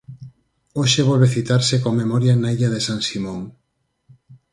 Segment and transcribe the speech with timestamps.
[0.79, 3.41] Hoxe volve citarse coa memoria na Illa de San Simón.